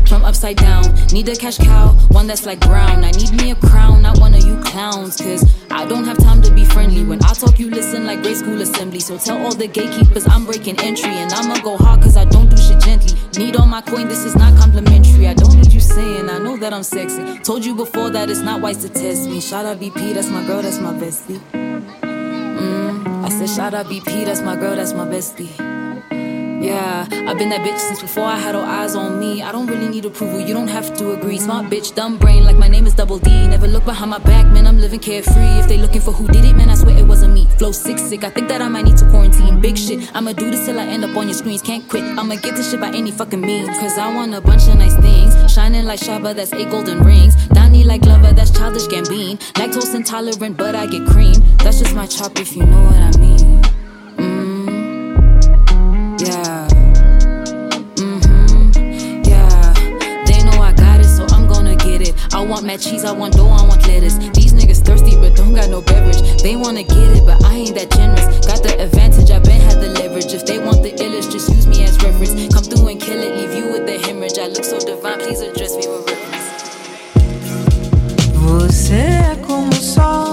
from 0.09 0.25
upside 0.25 0.57
down. 0.57 0.83
Need 1.13 1.29
a 1.29 1.35
cash 1.35 1.57
cow, 1.59 1.89
one 2.09 2.25
that's 2.25 2.45
like 2.45 2.59
brown. 2.61 3.03
I 3.03 3.11
need 3.11 3.31
me 3.33 3.51
a 3.51 3.55
crown, 3.55 4.01
not 4.01 4.17
one 4.19 4.33
of 4.33 4.43
you 4.43 4.59
clowns. 4.61 5.15
Cause 5.17 5.45
I 5.69 5.85
don't 5.85 6.03
have 6.03 6.17
time 6.17 6.41
to 6.41 6.51
be 6.51 6.65
friendly. 6.65 7.03
When 7.05 7.23
I 7.23 7.33
talk, 7.33 7.59
you 7.59 7.69
listen 7.69 8.05
like 8.05 8.23
grade 8.23 8.37
school 8.37 8.59
assembly. 8.59 8.99
So 8.99 9.17
tell 9.19 9.37
all 9.37 9.53
the 9.53 9.67
gatekeepers 9.67 10.27
I'm 10.27 10.45
breaking 10.45 10.79
entry. 10.79 11.11
And 11.11 11.31
I'ma 11.31 11.59
go 11.61 11.77
hard 11.77 12.01
cause 12.01 12.17
I 12.17 12.25
don't 12.25 12.49
do 12.49 12.57
shit 12.57 12.79
gently. 12.81 13.17
Need 13.37 13.55
all 13.55 13.67
my 13.67 13.81
coin, 13.81 14.07
this 14.07 14.25
is 14.25 14.35
not 14.35 14.57
complimentary. 14.57 15.27
I 15.27 15.35
don't 15.35 15.55
need 15.55 15.71
you 15.71 15.79
saying, 15.79 16.27
I 16.27 16.39
know 16.39 16.57
that 16.57 16.73
I'm 16.73 16.83
sexy. 16.83 17.39
Told 17.39 17.63
you 17.63 17.75
before 17.75 18.09
that 18.09 18.29
it's 18.29 18.41
not 18.41 18.61
wise 18.61 18.77
to 18.77 18.89
test 18.89 19.29
me. 19.29 19.39
Shout 19.39 19.65
out 19.65 19.79
BP, 19.79 20.15
that's 20.15 20.29
my 20.29 20.43
girl, 20.45 20.63
that's 20.63 20.79
my 20.79 20.93
bestie. 20.93 21.39
Mm, 21.51 23.23
I 23.23 23.29
said, 23.29 23.49
shout 23.49 23.73
out 23.75 23.85
BP, 23.85 24.25
that's 24.25 24.41
my 24.41 24.55
girl, 24.55 24.75
that's 24.75 24.93
my 24.93 25.05
bestie. 25.05 25.49
Yeah, 26.59 27.07
I've 27.09 27.37
been 27.37 27.47
that 27.49 27.61
bitch 27.61 27.79
since 27.79 28.01
before 28.01 28.25
I 28.25 28.37
had 28.37 28.53
all 28.53 28.65
eyes 28.65 28.93
on 28.93 29.17
me. 29.17 29.41
I 29.41 29.53
don't 29.53 29.67
really 29.67 29.87
need 29.87 30.03
approval, 30.03 30.41
you 30.41 30.53
don't 30.53 30.67
have 30.67 30.93
to 30.97 31.11
agree. 31.11 31.37
Smart 31.37 31.67
bitch, 31.67 31.95
dumb 31.95 32.17
brain, 32.17 32.43
like 32.43 32.57
my 32.57 32.67
name 32.67 32.85
is 32.85 32.93
Double 32.93 33.17
D. 33.17 33.47
Never 33.47 33.65
look 33.65 33.85
behind 33.85 34.11
my 34.11 34.17
back, 34.17 34.45
man, 34.47 34.67
I'm 34.67 34.77
living 34.77 34.99
carefree. 34.99 35.59
If 35.59 35.69
they 35.69 35.77
looking 35.77 36.01
for 36.01 36.11
who 36.11 36.27
did 36.27 36.43
it, 36.43 36.57
man, 36.57 36.69
I 36.69 36.75
swear 36.75 36.97
it 36.97 37.07
wasn't 37.07 37.33
me. 37.33 37.47
Flow 37.57 37.71
sick, 37.71 37.97
sick, 37.97 38.25
I 38.25 38.29
think 38.29 38.49
that 38.49 38.61
I 38.61 38.67
might 38.67 38.83
need 38.83 38.97
to 38.97 39.09
quarantine. 39.09 39.61
Big 39.61 39.77
shit, 39.77 40.13
I'ma 40.13 40.33
do 40.33 40.51
this 40.51 40.65
till 40.65 40.77
I 40.77 40.85
end 40.85 41.05
up 41.05 41.15
on 41.15 41.27
your 41.27 41.33
screens. 41.33 41.61
Can't 41.61 41.87
quit, 41.87 42.03
I'ma 42.03 42.35
get 42.35 42.55
this 42.55 42.69
shit 42.69 42.81
by 42.81 42.89
any 42.89 43.11
fucking 43.11 43.39
means. 43.39 43.69
Cause 43.79 43.97
I 43.97 44.13
want 44.13 44.35
a 44.35 44.41
bunch 44.41 44.67
of 44.67 44.77
nice 44.77 44.95
things. 44.97 45.53
Shining 45.53 45.85
like 45.85 46.01
Shabba, 46.01 46.35
that's 46.35 46.51
eight 46.51 46.69
golden 46.69 46.99
rings. 46.99 47.35
Donnie 47.47 47.85
like 47.85 48.01
Glover, 48.01 48.33
that's 48.33 48.51
childish 48.51 48.87
Gambine. 48.87 49.37
Lactose 49.53 49.95
intolerant, 49.95 50.57
but 50.57 50.75
I 50.75 50.87
get 50.87 51.07
cream. 51.07 51.35
That's 51.59 51.79
just 51.79 51.95
my 51.95 52.05
chop 52.05 52.37
if 52.37 52.53
you 52.57 52.65
know 52.65 52.83
what 52.83 53.15
I 53.15 53.17
mean. 53.17 53.38
Yeah. 56.19 56.67
Mhm, 57.95 59.25
yeah. 59.25 59.73
They 60.25 60.43
know 60.43 60.61
I 60.61 60.73
got 60.73 60.99
it, 60.99 61.05
so 61.07 61.25
I'm 61.33 61.47
gonna 61.47 61.77
get 61.77 62.01
it. 62.01 62.13
I 62.33 62.43
want 62.45 62.65
mad 62.65 62.81
cheese, 62.81 63.05
I 63.05 63.13
want 63.13 63.35
dough, 63.35 63.47
I 63.47 63.63
want 63.65 63.87
lettuce. 63.87 64.17
These 64.33 64.51
niggas 64.51 64.83
thirsty, 64.83 65.15
but 65.15 65.37
don't 65.37 65.53
got 65.53 65.69
no 65.69 65.79
beverage. 65.81 66.19
They 66.43 66.57
wanna 66.57 66.83
get 66.83 67.15
it, 67.15 67.25
but 67.25 67.41
I 67.45 67.55
ain't 67.55 67.75
that 67.75 67.91
generous. 67.91 68.45
Got 68.45 68.63
the 68.63 68.77
advantage, 68.81 69.31
I 69.31 69.39
been 69.39 69.61
had 69.61 69.79
the 69.79 69.91
leverage. 69.99 70.33
If 70.33 70.45
they 70.45 70.59
want 70.59 70.83
the 70.83 70.91
illest, 70.91 71.31
just 71.31 71.47
use 71.55 71.65
me 71.67 71.85
as 71.85 71.95
reference. 72.03 72.33
Come 72.53 72.65
through 72.65 72.89
and 72.89 72.99
kill 72.99 73.21
it, 73.23 73.37
leave 73.37 73.53
you 73.53 73.71
with 73.71 73.85
the 73.85 73.97
hemorrhage. 74.05 74.39
I 74.39 74.47
look 74.47 74.65
so 74.65 74.77
divine, 74.79 75.19
please 75.19 75.39
address 75.39 75.77
me 75.77 75.87
with 75.87 76.03
reverence. 76.05 76.47
Você 78.35 78.93
é 78.93 79.35
como 79.47 79.73
sol 79.73 80.28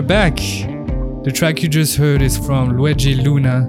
and 0.00 0.08
we 0.08 0.14
are 0.14 0.30
back. 0.30 0.36
The 1.24 1.32
track 1.32 1.62
you 1.62 1.68
just 1.68 1.96
heard 1.96 2.22
is 2.22 2.38
from 2.38 2.76
Luigi 2.76 3.14
Luna, 3.14 3.62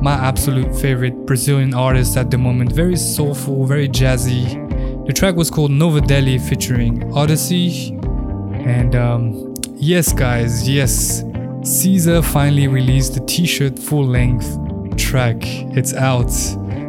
my 0.00 0.14
absolute 0.14 0.74
favorite 0.76 1.14
Brazilian 1.26 1.74
artist 1.74 2.16
at 2.16 2.30
the 2.30 2.38
moment. 2.38 2.72
Very 2.72 2.96
soulful, 2.96 3.66
very 3.66 3.88
jazzy. 3.88 5.06
The 5.06 5.12
track 5.12 5.34
was 5.34 5.50
called 5.50 5.70
Nova 5.70 6.00
Delhi 6.00 6.38
featuring 6.38 7.12
Odyssey. 7.12 7.98
And 8.64 8.94
um, 8.94 9.54
yes, 9.74 10.12
guys, 10.12 10.68
yes, 10.68 11.24
Caesar 11.62 12.22
finally 12.22 12.68
released 12.68 13.14
the 13.14 13.20
t 13.26 13.46
shirt 13.46 13.78
full 13.78 14.04
length 14.04 14.58
track. 14.98 15.38
It's 15.76 15.94
out. 15.94 16.32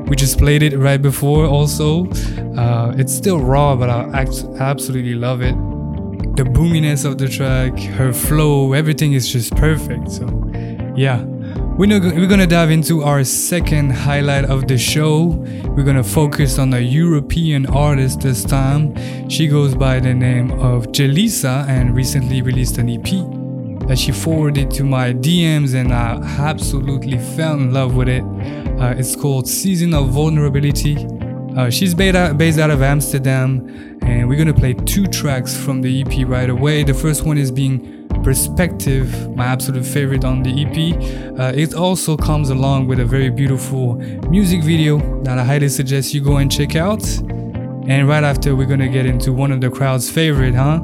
We 0.07 0.15
just 0.15 0.37
played 0.37 0.63
it 0.63 0.77
right 0.77 1.01
before, 1.01 1.45
also. 1.45 2.09
Uh, 2.55 2.93
it's 2.97 3.13
still 3.13 3.39
raw, 3.39 3.75
but 3.75 3.89
I 3.89 4.25
absolutely 4.59 5.15
love 5.15 5.41
it 5.41 5.55
the 6.37 6.45
boominess 6.45 7.03
of 7.03 7.17
the 7.17 7.27
track, 7.27 7.77
her 7.79 8.13
flow, 8.13 8.73
everything 8.73 9.13
is 9.13 9.27
just 9.27 9.55
perfect. 9.55 10.11
So, 10.11 10.25
yeah. 10.95 11.23
We're, 11.77 11.99
we're 11.99 12.27
gonna 12.27 12.47
dive 12.47 12.69
into 12.69 13.03
our 13.03 13.23
second 13.23 13.91
highlight 13.91 14.45
of 14.45 14.67
the 14.67 14.77
show. 14.77 15.25
We're 15.75 15.83
gonna 15.83 16.03
focus 16.03 16.59
on 16.59 16.73
a 16.73 16.79
European 16.79 17.65
artist 17.65 18.21
this 18.21 18.43
time. 18.43 18.95
She 19.29 19.47
goes 19.47 19.73
by 19.73 19.99
the 19.99 20.13
name 20.13 20.51
of 20.51 20.87
Jelisa 20.87 21.67
and 21.67 21.95
recently 21.95 22.43
released 22.43 22.77
an 22.77 22.89
EP 22.89 23.87
that 23.87 23.97
she 23.97 24.11
forwarded 24.11 24.69
to 24.71 24.83
my 24.83 25.13
DMs, 25.13 25.73
and 25.73 25.91
I 25.91 26.17
absolutely 26.39 27.17
fell 27.35 27.55
in 27.55 27.73
love 27.73 27.95
with 27.95 28.09
it. 28.09 28.23
Uh, 28.79 28.93
it's 28.95 29.15
called 29.15 29.47
Season 29.47 29.93
of 29.93 30.09
Vulnerability. 30.09 31.16
Uh, 31.57 31.71
she's 31.71 31.95
based 31.95 32.15
out, 32.15 32.69
of 32.69 32.83
Amsterdam, 32.83 33.67
and 34.03 34.29
we're 34.29 34.37
gonna 34.37 34.53
play 34.53 34.73
two 34.73 35.07
tracks 35.07 35.57
from 35.57 35.81
the 35.81 36.01
EP 36.01 36.27
right 36.27 36.51
away. 36.51 36.83
The 36.83 36.93
first 36.93 37.25
one 37.25 37.37
is 37.37 37.51
being 37.51 38.07
Perspective, 38.23 39.35
my 39.35 39.45
absolute 39.45 39.85
favorite 39.85 40.25
on 40.25 40.43
the 40.43 40.51
EP. 40.51 41.39
Uh, 41.39 41.53
it 41.55 41.73
also 41.73 42.17
comes 42.17 42.49
along 42.49 42.87
with 42.87 42.99
a 42.99 43.05
very 43.05 43.29
beautiful 43.29 43.95
music 44.29 44.61
video 44.63 44.97
that 45.23 45.39
I 45.39 45.43
highly 45.45 45.69
suggest 45.69 46.13
you 46.13 46.21
go 46.21 46.37
and 46.37 46.51
check 46.51 46.75
out. 46.75 47.07
And 47.87 48.07
right 48.07 48.23
after, 48.23 48.55
we're 48.55 48.67
gonna 48.67 48.89
get 48.89 49.05
into 49.05 49.31
one 49.31 49.51
of 49.51 49.61
the 49.61 49.69
crowd's 49.69 50.09
favorite, 50.09 50.55
huh? 50.55 50.83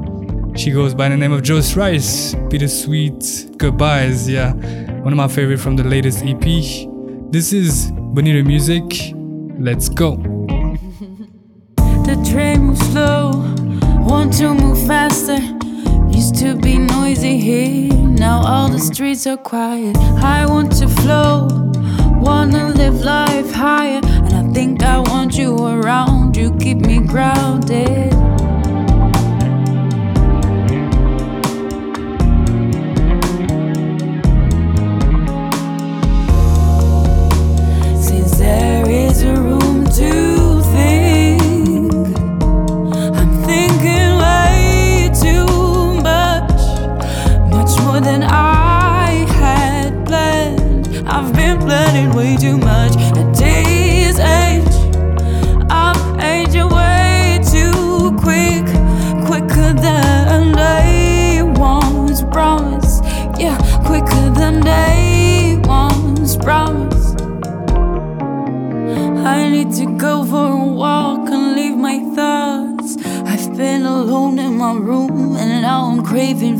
She 0.56 0.70
goes 0.70 0.94
by 0.94 1.08
the 1.08 1.16
name 1.16 1.32
of 1.32 1.42
Joyce 1.42 1.76
Rice, 1.76 2.34
Bittersweet 2.48 3.58
Goodbyes, 3.58 4.28
yeah. 4.28 4.54
One 5.02 5.12
of 5.12 5.16
my 5.18 5.28
favorite 5.28 5.60
from 5.60 5.76
the 5.76 5.84
latest 5.84 6.24
EP. 6.24 6.40
This 7.30 7.52
is 7.52 7.90
Bonita 7.92 8.42
Music. 8.42 8.84
Let's 9.58 9.88
go. 9.88 10.33
The 12.14 12.30
train 12.30 12.66
moves 12.66 12.92
slow, 12.92 13.32
want 14.06 14.34
to 14.34 14.54
move 14.54 14.86
faster. 14.86 15.38
Used 16.16 16.36
to 16.36 16.54
be 16.54 16.78
noisy 16.78 17.38
here, 17.38 17.92
now 17.92 18.40
all 18.46 18.68
the 18.68 18.78
streets 18.78 19.26
are 19.26 19.36
quiet. 19.36 19.96
I 20.22 20.46
want 20.46 20.70
to 20.78 20.86
flow, 20.86 21.48
wanna 22.20 22.68
live 22.68 23.00
life 23.02 23.52
higher. 23.52 24.00
And 24.04 24.32
I 24.32 24.52
think 24.52 24.84
I 24.84 25.00
want 25.00 25.36
you 25.36 25.56
around, 25.56 26.36
you 26.36 26.56
keep 26.58 26.78
me 26.78 27.00
grounded. 27.00 27.43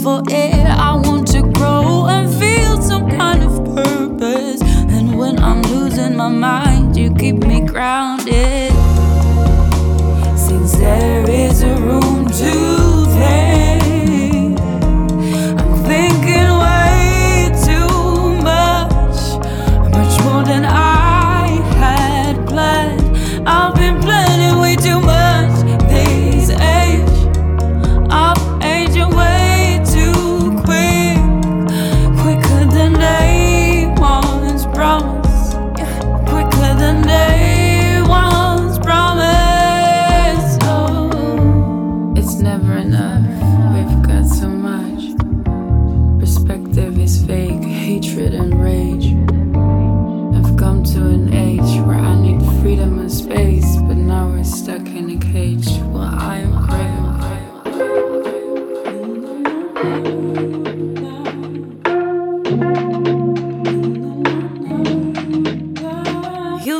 For 0.05 0.23
air. 0.31 0.44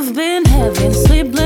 You've 0.05 0.15
been 0.15 0.45
having 0.45 0.93
sleepless 0.93 1.44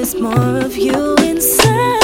there's 0.00 0.14
more 0.14 0.56
of 0.56 0.78
you 0.78 1.14
inside. 1.16 1.99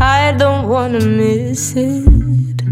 I 0.00 0.32
don't 0.32 0.68
wanna 0.68 1.00
miss 1.00 1.74
it. 1.76 2.64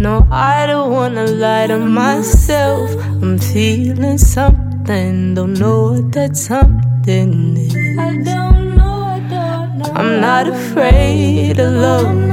No, 0.00 0.26
I 0.30 0.66
don't 0.66 0.90
wanna 0.92 1.26
lie 1.26 1.66
to 1.66 1.78
myself. 1.78 2.90
I'm 3.22 3.38
feeling 3.38 4.18
something, 4.18 5.34
don't 5.34 5.54
know 5.54 5.92
what 5.92 6.12
that 6.12 6.36
something 6.36 7.56
is. 7.56 7.74
I 7.98 8.10
don't 8.22 8.76
know, 8.76 9.02
I 9.04 9.20
don't 9.28 9.78
know. 9.78 9.92
I'm 9.94 10.20
not 10.20 10.48
afraid 10.48 11.58
of 11.58 11.72
love. 11.72 12.26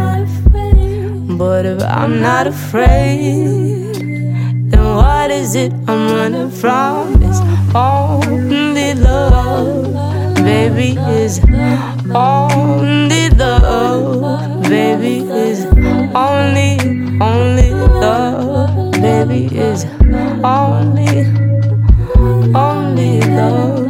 But 1.38 1.66
if 1.66 1.84
I'm 1.84 2.22
not 2.22 2.48
afraid, 2.48 3.96
then 4.70 4.96
what 4.96 5.32
is 5.32 5.56
it 5.56 5.74
I'm 5.88 6.16
running 6.16 6.50
from? 6.50 7.22
It's 7.22 7.42
only 7.76 8.94
love, 8.94 9.95
baby, 10.46 10.90
is 11.10 11.40
only 12.14 13.30
love, 13.32 14.62
baby, 14.70 15.18
is 15.46 15.66
only, 16.14 16.78
only 17.20 17.72
love, 17.72 18.92
baby, 18.92 19.46
is 19.58 19.86
only, 20.44 21.26
only 22.54 23.22
love. 23.22 23.90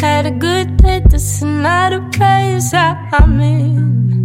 Had 0.00 0.26
a 0.26 0.30
good 0.30 0.76
day, 0.76 1.02
this 1.10 1.38
is 1.38 1.42
not 1.42 1.92
a 1.92 2.08
place 2.12 2.72
I'm 2.72 3.40
in. 3.40 4.22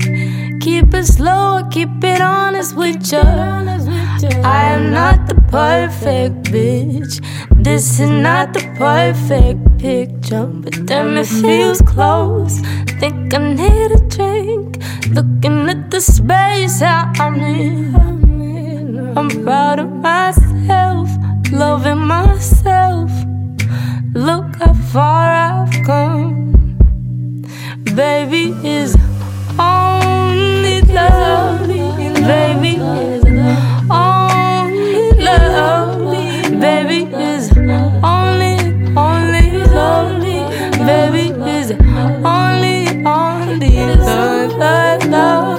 Keep 0.62 0.94
it 0.94 1.06
slow, 1.06 1.68
keep 1.72 2.04
it 2.04 2.22
honest 2.22 2.76
with 2.76 3.12
you. 3.12 4.13
I 4.26 4.64
am 4.76 4.92
not 4.92 5.28
the 5.28 5.36
perfect 5.52 6.44
bitch. 6.44 7.20
This 7.52 8.00
is 8.00 8.10
not 8.10 8.54
the 8.54 8.62
perfect 8.78 9.78
picture, 9.78 10.46
but 10.46 10.86
damn, 10.86 11.18
it 11.18 11.28
feels 11.28 11.82
close. 11.82 12.60
Think 13.00 13.34
I 13.34 13.54
need 13.54 13.92
a 13.92 14.00
drink. 14.08 14.78
Looking 15.10 15.70
at 15.70 15.92
the 15.92 16.00
space 16.00 16.80
that 16.80 17.20
I'm 17.20 17.36
in. 17.42 19.18
I'm 19.18 19.30
proud 19.44 19.80
of 19.80 19.92
myself, 19.92 21.10
loving 21.52 22.00
myself. 22.00 23.12
Look 24.14 24.56
how 24.56 24.74
far 24.94 25.32
I've 25.32 25.86
come. 25.86 26.78
Baby 27.96 28.56
is 28.64 28.96
only 29.60 30.82
love. 30.84 31.68
Baby 31.68 32.78
is. 32.78 33.23
love. 45.14 45.53